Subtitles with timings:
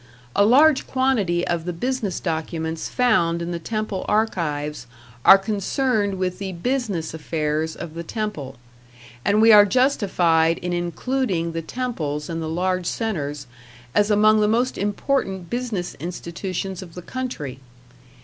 [0.35, 4.87] A large quantity of the business documents found in the temple archives
[5.23, 8.55] are concerned with the business affairs of the temple,
[9.23, 13.45] and we are justified in including the temples in the large centres
[13.93, 17.59] as among the most important business institutions of the country.